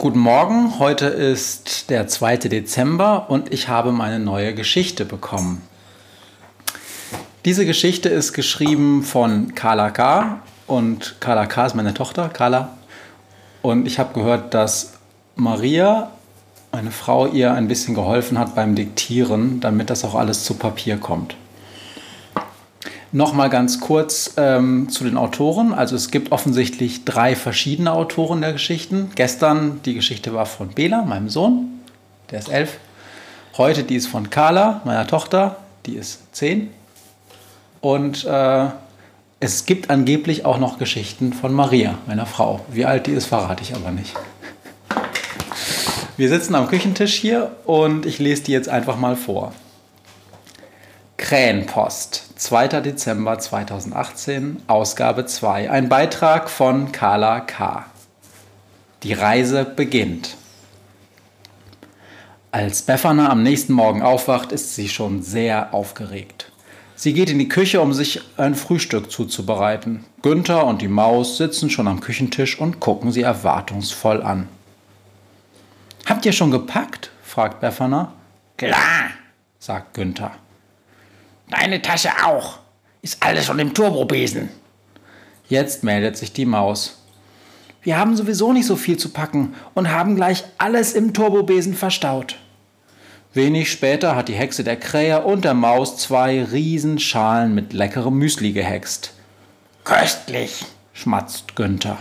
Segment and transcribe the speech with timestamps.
[0.00, 2.38] Guten Morgen, heute ist der 2.
[2.38, 5.60] Dezember und ich habe meine neue Geschichte bekommen.
[7.44, 10.40] Diese Geschichte ist geschrieben von Carla K.
[10.66, 11.66] und Carla K.
[11.66, 12.78] ist meine Tochter, Carla.
[13.60, 14.94] Und ich habe gehört, dass
[15.36, 16.10] Maria,
[16.72, 20.96] meine Frau, ihr ein bisschen geholfen hat beim Diktieren, damit das auch alles zu Papier
[20.96, 21.36] kommt.
[23.12, 25.74] Nochmal ganz kurz ähm, zu den Autoren.
[25.74, 29.10] Also es gibt offensichtlich drei verschiedene Autoren der Geschichten.
[29.16, 31.80] Gestern die Geschichte war von Bela, meinem Sohn,
[32.30, 32.78] der ist elf.
[33.58, 36.70] Heute die ist von Carla, meiner Tochter, die ist zehn.
[37.80, 38.66] Und äh,
[39.40, 42.60] es gibt angeblich auch noch Geschichten von Maria, meiner Frau.
[42.70, 44.14] Wie alt die ist, verrate ich aber nicht.
[46.16, 49.52] Wir sitzen am Küchentisch hier und ich lese die jetzt einfach mal vor.
[51.16, 52.68] Krähenpost, 2.
[52.80, 55.70] Dezember 2018, Ausgabe 2.
[55.70, 57.84] Ein Beitrag von Carla K.
[59.02, 60.38] Die Reise beginnt.
[62.50, 66.50] Als Befana am nächsten Morgen aufwacht, ist sie schon sehr aufgeregt.
[66.96, 70.06] Sie geht in die Küche, um sich ein Frühstück zuzubereiten.
[70.22, 74.48] Günther und die Maus sitzen schon am Küchentisch und gucken sie erwartungsvoll an.
[76.06, 77.10] Habt ihr schon gepackt?
[77.22, 78.14] fragt Befana.
[78.56, 79.10] Klar,
[79.58, 80.32] sagt Günther.
[81.50, 82.58] Deine Tasche auch.
[83.02, 84.50] Ist alles schon im Turbobesen.
[85.48, 86.98] Jetzt meldet sich die Maus.
[87.82, 92.36] Wir haben sowieso nicht so viel zu packen und haben gleich alles im Turbobesen verstaut.
[93.32, 98.52] Wenig später hat die Hexe der Krähe und der Maus zwei Riesenschalen mit leckerem Müsli
[98.52, 99.12] gehext.
[99.84, 101.98] Köstlich, schmatzt Günther.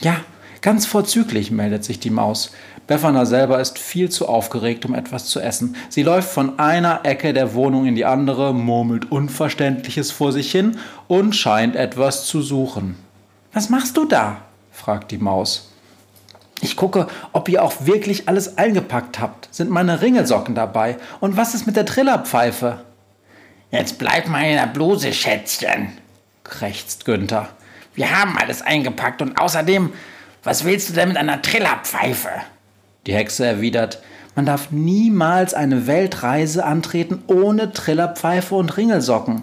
[0.00, 0.16] Ja,
[0.62, 2.52] ganz vorzüglich, meldet sich die Maus.
[2.86, 5.76] Befana selber ist viel zu aufgeregt, um etwas zu essen.
[5.88, 10.78] Sie läuft von einer Ecke der Wohnung in die andere, murmelt Unverständliches vor sich hin
[11.08, 12.96] und scheint etwas zu suchen.
[13.52, 14.38] Was machst du da?
[14.72, 15.68] fragt die Maus.
[16.60, 19.48] Ich gucke, ob ihr auch wirklich alles eingepackt habt.
[19.50, 20.96] Sind meine Ringelsocken dabei?
[21.20, 22.80] Und was ist mit der Trillerpfeife?
[23.72, 25.88] Jetzt bleib mal in der Bluse, Schätzchen,
[26.44, 27.48] krächzt Günther.
[27.94, 29.92] Wir haben alles eingepackt und außerdem,
[30.42, 32.30] was willst du denn mit einer Trillerpfeife?
[33.06, 34.00] Die Hexe erwidert,
[34.34, 39.42] man darf niemals eine Weltreise antreten ohne Trillerpfeife und Ringelsocken.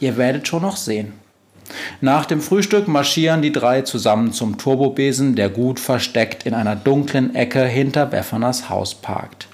[0.00, 1.14] Ihr werdet schon noch sehen.
[2.00, 7.34] Nach dem Frühstück marschieren die drei zusammen zum Turbobesen, der gut versteckt in einer dunklen
[7.34, 9.48] Ecke hinter Befanas Haus parkt.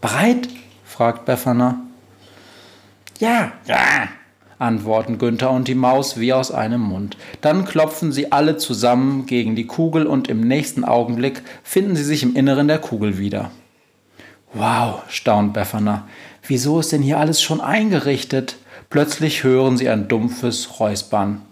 [0.00, 0.48] Bereit?
[0.84, 1.80] fragt Befana.
[3.18, 4.08] Ja, ja,
[4.58, 7.16] antworten Günther und die Maus wie aus einem Mund.
[7.40, 12.22] Dann klopfen sie alle zusammen gegen die Kugel und im nächsten Augenblick finden sie sich
[12.22, 13.50] im Inneren der Kugel wieder.
[14.52, 16.06] Wow, staunt Befana.
[16.46, 18.56] Wieso ist denn hier alles schon eingerichtet?
[18.90, 21.42] Plötzlich hören sie ein dumpfes Räuspern.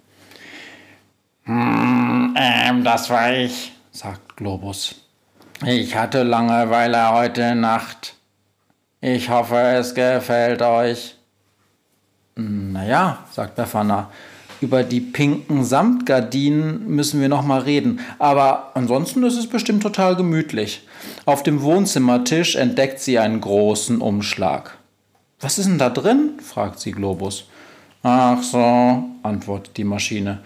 [1.45, 4.95] Hm, ähm, das war ich, sagt Globus.
[5.67, 8.15] Ich hatte Langeweile heute Nacht.
[9.01, 11.17] Ich hoffe, es gefällt euch.
[12.35, 14.11] Naja, sagt Befana,
[14.63, 18.01] über die pinken Samtgardinen müssen wir noch mal reden.
[18.19, 20.87] Aber ansonsten ist es bestimmt total gemütlich.
[21.27, 24.79] Auf dem Wohnzimmertisch entdeckt sie einen großen Umschlag.
[25.41, 26.35] Was ist denn da drin?
[26.41, 27.49] fragt sie Globus.
[28.05, 30.41] Ach so, antwortet die Maschine.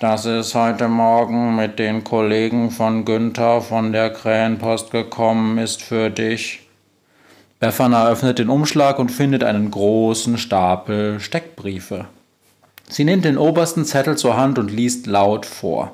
[0.00, 6.10] Das ist heute Morgen mit den Kollegen von Günther von der Krähenpost gekommen, ist für
[6.10, 6.69] dich.
[7.60, 12.06] Befana öffnet den Umschlag und findet einen großen Stapel Steckbriefe.
[12.88, 15.92] Sie nimmt den obersten Zettel zur Hand und liest laut vor.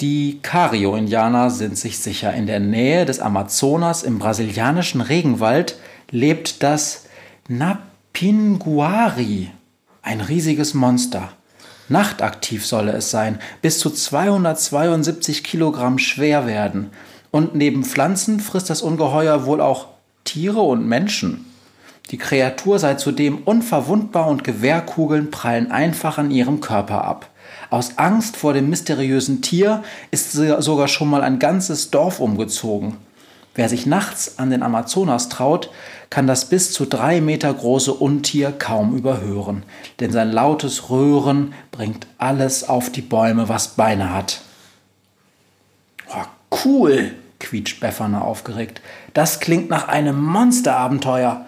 [0.00, 5.78] Die Cario-Indianer sind sich sicher, in der Nähe des Amazonas im brasilianischen Regenwald
[6.10, 7.04] lebt das
[7.46, 9.52] Napinguari,
[10.02, 11.28] ein riesiges Monster.
[11.88, 16.90] Nachtaktiv solle es sein, bis zu 272 Kilogramm schwer werden.
[17.30, 19.89] Und neben Pflanzen frisst das Ungeheuer wohl auch
[20.24, 21.46] Tiere und Menschen.
[22.10, 27.30] Die Kreatur sei zudem unverwundbar und Gewehrkugeln prallen einfach an ihrem Körper ab.
[27.70, 32.96] Aus Angst vor dem mysteriösen Tier ist sogar schon mal ein ganzes Dorf umgezogen.
[33.54, 35.70] Wer sich nachts an den Amazonas traut,
[36.08, 39.64] kann das bis zu drei Meter große Untier kaum überhören,
[39.98, 44.40] denn sein lautes Röhren bringt alles auf die Bäume, was Beine hat.
[46.08, 48.80] Oh, cool, quietscht Befana aufgeregt.
[49.14, 51.46] Das klingt nach einem Monsterabenteuer.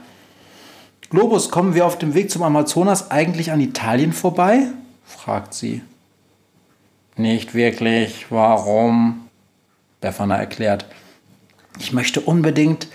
[1.10, 4.66] Globus, kommen wir auf dem Weg zum Amazonas eigentlich an Italien vorbei?
[5.04, 5.82] fragt sie.
[7.16, 8.26] Nicht wirklich.
[8.30, 9.28] Warum?
[10.00, 10.86] Befana erklärt.
[11.78, 12.88] Ich möchte unbedingt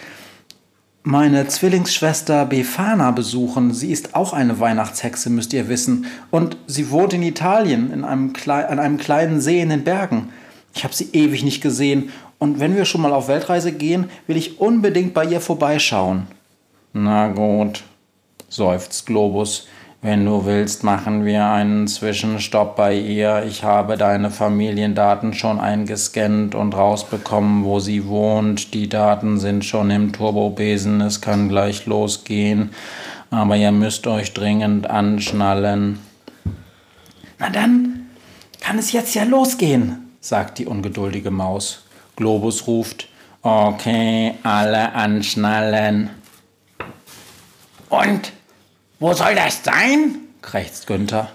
[1.03, 3.73] meine Zwillingsschwester Befana besuchen.
[3.73, 6.07] Sie ist auch eine Weihnachtshexe, müsst ihr wissen.
[6.31, 10.29] Und sie wohnt in Italien, in einem an einem kleinen See in den Bergen.
[10.73, 12.11] Ich habe sie ewig nicht gesehen.
[12.39, 16.27] Und wenn wir schon mal auf Weltreise gehen, will ich unbedingt bei ihr vorbeischauen.
[16.93, 17.83] Na gut,
[18.49, 19.67] seufzt Globus.
[20.03, 23.43] Wenn du willst, machen wir einen Zwischenstopp bei ihr.
[23.47, 28.75] Ich habe deine Familiendaten schon eingescannt und rausbekommen, wo sie wohnt.
[28.75, 31.01] Die Daten sind schon im Turbobesen.
[31.01, 32.69] Es kann gleich losgehen.
[33.31, 35.97] Aber ihr müsst euch dringend anschnallen.
[37.39, 38.07] Na dann
[38.61, 41.86] kann es jetzt ja losgehen, sagt die ungeduldige Maus.
[42.17, 43.07] Globus ruft.
[43.43, 46.09] Okay, alle anschnallen.
[47.89, 48.33] Und
[48.99, 50.17] wo soll das sein?
[50.41, 51.29] krächzt Günther.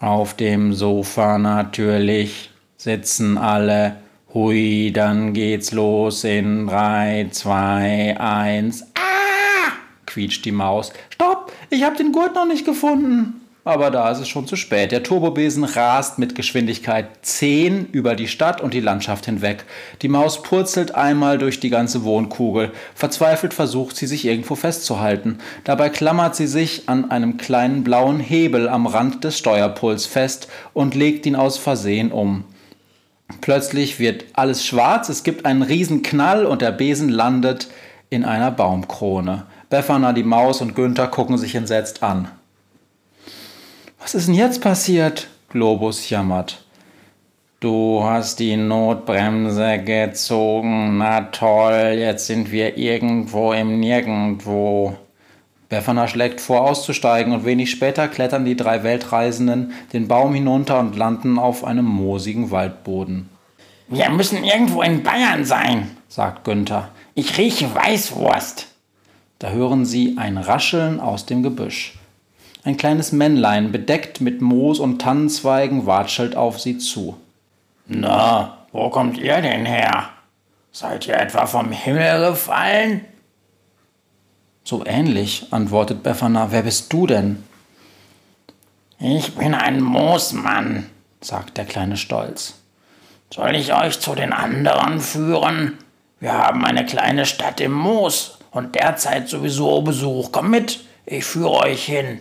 [0.00, 3.96] Auf dem Sofa natürlich sitzen alle.
[4.34, 8.82] Hui, dann geht's los in 3, 2, 1.
[8.94, 9.72] Ah!
[10.06, 10.92] quietscht die Maus.
[11.10, 11.52] Stopp!
[11.70, 14.92] Ich hab den Gurt noch nicht gefunden aber da ist es schon zu spät.
[14.92, 19.64] Der Turbobesen rast mit Geschwindigkeit 10 über die Stadt und die Landschaft hinweg.
[20.00, 22.72] Die Maus purzelt einmal durch die ganze Wohnkugel.
[22.94, 25.38] Verzweifelt versucht sie, sich irgendwo festzuhalten.
[25.64, 30.94] Dabei klammert sie sich an einem kleinen blauen Hebel am Rand des Steuerpuls fest und
[30.94, 32.44] legt ihn aus Versehen um.
[33.42, 37.68] Plötzlich wird alles schwarz, es gibt einen riesen Knall und der Besen landet
[38.08, 39.44] in einer Baumkrone.
[39.68, 42.28] Befana, die Maus und Günther gucken sich entsetzt an.
[44.00, 45.28] Was ist denn jetzt passiert?
[45.50, 46.64] Globus jammert.
[47.60, 50.98] Du hast die Notbremse gezogen.
[50.98, 54.96] Na toll, jetzt sind wir irgendwo im Nirgendwo.
[55.68, 60.96] Befana schlägt vor, auszusteigen, und wenig später klettern die drei Weltreisenden den Baum hinunter und
[60.96, 63.28] landen auf einem moosigen Waldboden.
[63.88, 66.90] Wir müssen irgendwo in Bayern sein, sagt Günther.
[67.14, 68.68] Ich rieche Weißwurst.
[69.40, 71.97] Da hören sie ein Rascheln aus dem Gebüsch.
[72.68, 77.16] Ein kleines Männlein, bedeckt mit Moos und Tannenzweigen, watschelt auf sie zu.
[77.86, 80.10] Na, wo kommt ihr denn her?
[80.70, 83.06] Seid ihr etwa vom Himmel gefallen?
[84.64, 86.52] So ähnlich, antwortet Befana.
[86.52, 87.42] Wer bist du denn?
[88.98, 90.90] Ich bin ein Moosmann,
[91.22, 92.60] sagt der kleine Stolz.
[93.32, 95.78] Soll ich euch zu den anderen führen?
[96.20, 100.32] Wir haben eine kleine Stadt im Moos und derzeit sowieso Besuch.
[100.32, 102.20] Komm mit, ich führe euch hin.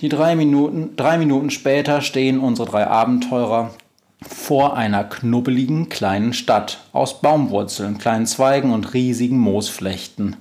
[0.00, 3.74] Die drei Minuten, drei Minuten später stehen unsere drei Abenteurer
[4.22, 10.36] vor einer knubbeligen kleinen Stadt aus Baumwurzeln, kleinen Zweigen und riesigen Moosflechten.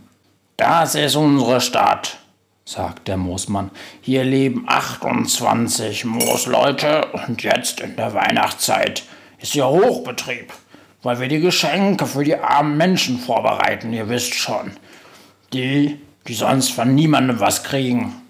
[0.58, 2.20] Das ist unsere Stadt,
[2.66, 3.72] sagt der Moosmann.
[4.02, 9.04] Hier leben 28 Moosleute und jetzt in der Weihnachtszeit
[9.40, 10.54] ist hier Hochbetrieb,
[11.02, 14.74] weil wir die Geschenke für die armen Menschen vorbereiten, ihr wisst schon.
[15.54, 18.22] Die, die sonst von niemandem was kriegen.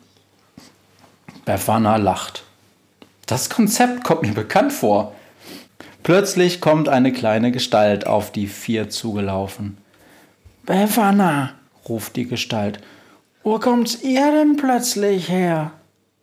[1.48, 2.44] Befana lacht.
[3.25, 5.16] Das Konzept kommt mir bekannt vor.
[6.04, 9.77] Plötzlich kommt eine kleine Gestalt auf die vier zugelaufen.
[10.66, 11.51] Befana,
[11.88, 12.82] ruft die Gestalt,
[13.44, 15.72] wo kommt ihr denn plötzlich her?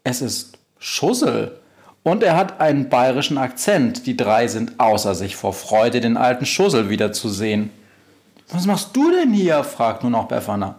[0.05, 1.59] Es ist Schussel.
[2.03, 4.07] Und er hat einen bayerischen Akzent.
[4.07, 7.71] Die drei sind außer sich vor Freude, den alten Schussel wiederzusehen.
[8.51, 9.65] Was machst du denn hier?
[9.65, 10.75] fragt nun auch Befana.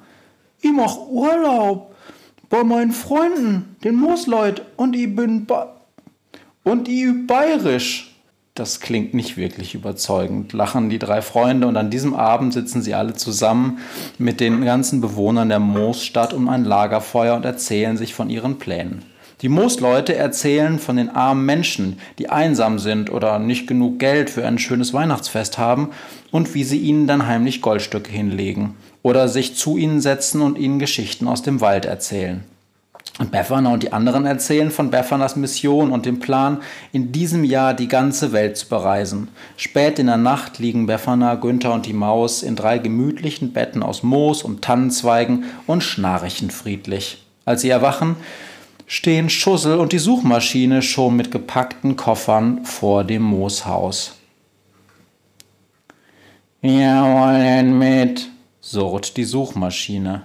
[0.62, 1.95] Ich mach Urlaub
[2.50, 5.72] bei meinen Freunden, den Moosleut, und ich bin ba
[6.64, 8.12] und ich bayerisch.
[8.56, 12.94] Das klingt nicht wirklich überzeugend, lachen die drei Freunde und an diesem Abend sitzen sie
[12.94, 13.80] alle zusammen
[14.18, 19.04] mit den ganzen Bewohnern der Moosstadt um ein Lagerfeuer und erzählen sich von ihren Plänen.
[19.42, 24.48] Die Moosleute erzählen von den armen Menschen, die einsam sind oder nicht genug Geld für
[24.48, 25.90] ein schönes Weihnachtsfest haben
[26.32, 30.80] und wie sie ihnen dann heimlich Goldstücke hinlegen oder sich zu ihnen setzen und ihnen
[30.80, 32.44] Geschichten aus dem Wald erzählen.
[33.20, 37.76] Und Befana und die anderen erzählen von Befanas Mission und dem Plan, in diesem Jahr
[37.76, 39.28] die ganze Welt zu bereisen.
[39.58, 44.02] Spät in der Nacht liegen Befana, Günther und die Maus in drei gemütlichen Betten aus
[44.02, 47.24] Moos und Tannenzweigen und schnarchen friedlich.
[47.46, 48.16] Als sie erwachen,
[48.88, 54.16] stehen Schussel und die Suchmaschine schon mit gepackten Koffern vor dem Mooshaus.
[56.60, 58.32] Wir wollen mit,
[58.66, 60.24] surrt die Suchmaschine.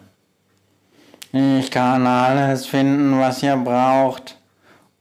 [1.33, 4.39] Ich kann alles finden, was ihr braucht.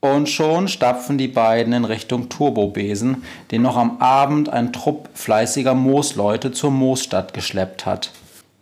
[0.02, 5.74] Und schon stapfen die beiden in Richtung Turbobesen, den noch am Abend ein Trupp fleißiger
[5.74, 8.12] Moosleute zur Moosstadt geschleppt hat.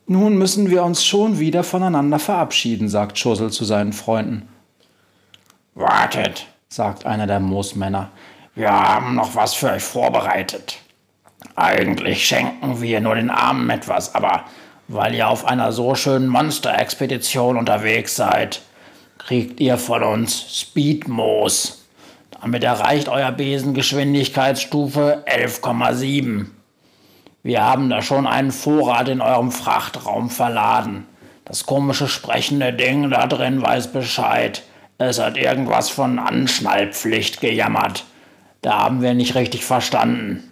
[0.05, 4.47] Nun müssen wir uns schon wieder voneinander verabschieden, sagt Schussel zu seinen Freunden.
[5.73, 8.09] Wartet, sagt einer der Moosmänner.
[8.55, 10.79] Wir haben noch was für euch vorbereitet.
[11.55, 14.45] Eigentlich schenken wir nur den Armen etwas, aber
[14.87, 18.61] weil ihr auf einer so schönen Monsterexpedition unterwegs seid,
[19.17, 21.85] kriegt ihr von uns Speedmoos.
[22.41, 26.45] Damit erreicht euer Besen Geschwindigkeitsstufe 11,7.
[27.43, 31.05] Wir haben da schon einen Vorrat in eurem Frachtraum verladen.
[31.45, 34.63] Das komische sprechende Ding da drin weiß Bescheid.
[34.97, 38.03] Es hat irgendwas von Anschnallpflicht gejammert.
[38.61, 40.51] Da haben wir nicht richtig verstanden.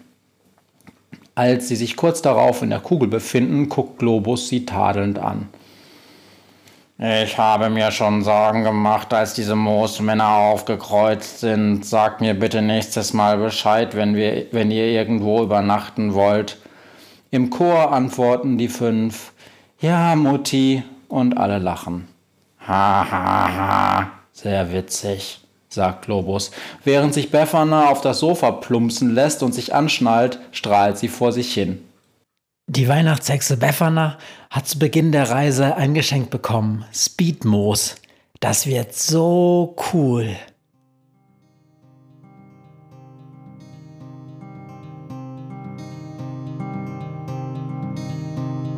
[1.36, 5.50] Als sie sich kurz darauf in der Kugel befinden, guckt Globus sie tadelnd an.
[6.98, 11.84] Ich habe mir schon Sorgen gemacht, als diese Moosmänner aufgekreuzt sind.
[11.84, 16.56] Sagt mir bitte nächstes Mal Bescheid, wenn, wir, wenn ihr irgendwo übernachten wollt.
[17.30, 19.32] Im Chor antworten die fünf
[19.78, 22.08] Ja, Mutti, und alle lachen.
[22.66, 25.45] Ha, ha, ha, sehr witzig
[25.76, 26.50] sagt Globus.
[26.82, 31.54] Während sich Befana auf das Sofa plumpsen lässt und sich anschnallt, strahlt sie vor sich
[31.54, 31.78] hin.
[32.68, 34.18] Die Weihnachtshexe Befana
[34.50, 37.94] hat zu Beginn der Reise ein Geschenk bekommen: Speedmoos.
[38.40, 40.36] Das wird so cool.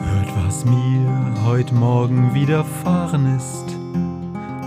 [0.00, 3.77] Hört, was mir heute Morgen widerfahren ist.